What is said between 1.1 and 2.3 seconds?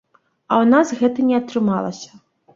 не атрымалася.